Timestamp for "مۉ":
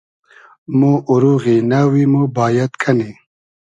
0.77-0.81, 2.11-2.15